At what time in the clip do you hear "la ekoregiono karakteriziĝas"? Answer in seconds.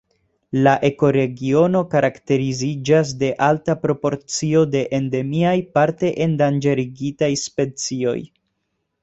0.67-3.11